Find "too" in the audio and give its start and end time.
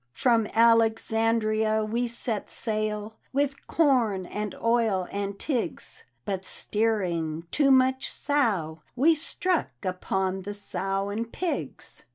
7.51-7.69